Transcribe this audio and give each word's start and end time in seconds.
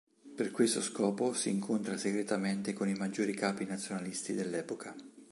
Per 0.35 0.49
questo 0.49 0.81
scopo 0.81 1.31
si 1.31 1.49
incontra 1.51 1.95
segretamente 1.95 2.73
con 2.73 2.87
i 2.87 2.95
maggiori 2.95 3.35
capi 3.35 3.65
nazionalisti 3.65 4.33
dell'epoca. 4.33 4.95